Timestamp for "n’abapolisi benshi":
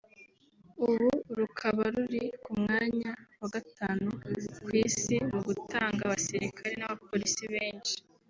6.77-7.95